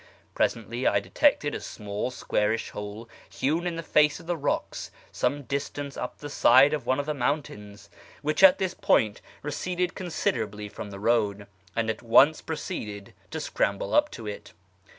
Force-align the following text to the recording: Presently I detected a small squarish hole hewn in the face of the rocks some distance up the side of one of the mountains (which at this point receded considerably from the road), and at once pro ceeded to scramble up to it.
Presently 0.33 0.87
I 0.87 0.99
detected 0.99 1.53
a 1.53 1.61
small 1.61 2.09
squarish 2.09 2.71
hole 2.71 3.07
hewn 3.29 3.67
in 3.67 3.75
the 3.75 3.83
face 3.83 4.19
of 4.19 4.25
the 4.25 4.35
rocks 4.35 4.89
some 5.11 5.43
distance 5.43 5.95
up 5.95 6.17
the 6.17 6.27
side 6.27 6.73
of 6.73 6.87
one 6.87 6.99
of 6.99 7.05
the 7.05 7.13
mountains 7.13 7.87
(which 8.23 8.41
at 8.41 8.57
this 8.57 8.73
point 8.73 9.21
receded 9.43 9.93
considerably 9.93 10.67
from 10.69 10.89
the 10.89 10.99
road), 10.99 11.45
and 11.75 11.87
at 11.87 12.01
once 12.01 12.41
pro 12.41 12.55
ceeded 12.55 13.13
to 13.29 13.39
scramble 13.39 13.93
up 13.93 14.09
to 14.09 14.25
it. 14.25 14.53